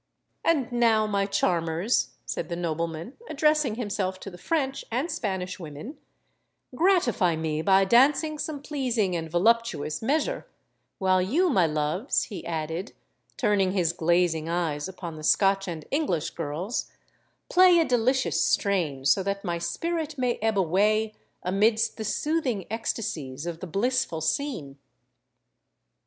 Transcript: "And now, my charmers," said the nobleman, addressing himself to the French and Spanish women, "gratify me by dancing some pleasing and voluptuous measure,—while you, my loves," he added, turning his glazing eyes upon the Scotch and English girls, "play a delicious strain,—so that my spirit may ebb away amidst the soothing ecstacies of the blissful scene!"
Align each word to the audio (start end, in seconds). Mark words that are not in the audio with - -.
"And 0.43 0.71
now, 0.71 1.05
my 1.05 1.27
charmers," 1.27 2.15
said 2.25 2.49
the 2.49 2.55
nobleman, 2.55 3.17
addressing 3.29 3.75
himself 3.75 4.19
to 4.21 4.31
the 4.31 4.37
French 4.39 4.83
and 4.89 5.11
Spanish 5.11 5.59
women, 5.59 5.99
"gratify 6.73 7.35
me 7.35 7.61
by 7.61 7.85
dancing 7.85 8.39
some 8.39 8.63
pleasing 8.63 9.15
and 9.15 9.29
voluptuous 9.29 10.01
measure,—while 10.01 11.21
you, 11.21 11.51
my 11.51 11.67
loves," 11.67 12.23
he 12.23 12.43
added, 12.47 12.93
turning 13.37 13.73
his 13.73 13.93
glazing 13.93 14.49
eyes 14.49 14.87
upon 14.87 15.17
the 15.17 15.23
Scotch 15.23 15.67
and 15.67 15.85
English 15.91 16.31
girls, 16.31 16.89
"play 17.47 17.77
a 17.79 17.85
delicious 17.85 18.41
strain,—so 18.41 19.21
that 19.21 19.45
my 19.45 19.59
spirit 19.59 20.17
may 20.17 20.39
ebb 20.41 20.57
away 20.57 21.13
amidst 21.43 21.97
the 21.97 22.03
soothing 22.05 22.65
ecstacies 22.71 23.45
of 23.45 23.59
the 23.59 23.67
blissful 23.67 24.19
scene!" 24.21 24.79